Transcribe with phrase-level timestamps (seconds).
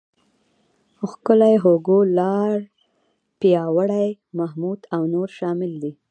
[1.09, 2.55] ښکلی، هوګو، لاړ،
[3.39, 5.91] پیاوړی، محمود او نور شامل دي.